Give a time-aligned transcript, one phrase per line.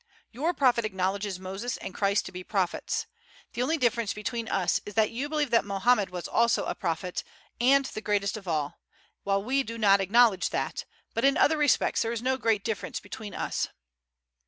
[0.31, 3.05] Your Prophet acknowledges Moses and Christ to be prophets.
[3.53, 7.23] The only difference between us is that you believe that Mohammed was also a prophet,
[7.59, 8.79] and the greatest of all,
[9.21, 12.99] while we do not acknowledge that, but in other respects there is no great difference
[12.99, 13.67] between us."